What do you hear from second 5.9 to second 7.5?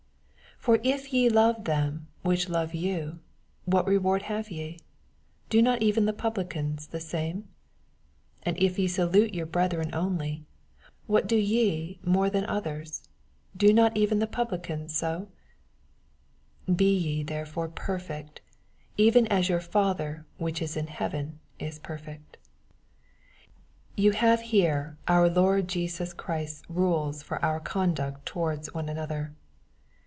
the publicans the same?